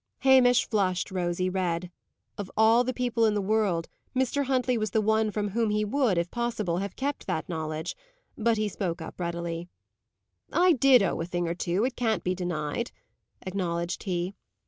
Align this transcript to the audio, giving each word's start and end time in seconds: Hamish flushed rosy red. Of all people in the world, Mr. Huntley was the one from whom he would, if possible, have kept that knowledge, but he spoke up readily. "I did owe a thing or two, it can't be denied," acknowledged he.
Hamish 0.21 0.67
flushed 0.67 1.11
rosy 1.11 1.47
red. 1.47 1.91
Of 2.35 2.49
all 2.57 2.83
people 2.85 3.23
in 3.27 3.35
the 3.35 3.39
world, 3.39 3.87
Mr. 4.15 4.45
Huntley 4.45 4.75
was 4.75 4.89
the 4.89 4.99
one 4.99 5.29
from 5.29 5.49
whom 5.49 5.69
he 5.69 5.85
would, 5.85 6.17
if 6.17 6.31
possible, 6.31 6.79
have 6.79 6.95
kept 6.95 7.27
that 7.27 7.47
knowledge, 7.47 7.95
but 8.35 8.57
he 8.57 8.67
spoke 8.67 8.99
up 8.99 9.19
readily. 9.19 9.69
"I 10.51 10.71
did 10.73 11.03
owe 11.03 11.21
a 11.21 11.25
thing 11.27 11.47
or 11.47 11.53
two, 11.53 11.85
it 11.85 11.95
can't 11.95 12.23
be 12.23 12.33
denied," 12.33 12.91
acknowledged 13.45 14.01
he. 14.01 14.33